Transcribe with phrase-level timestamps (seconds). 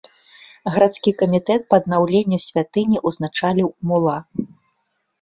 [0.75, 4.17] Гарадскі камітэт па аднаўленню святыні ўзначаліў мула.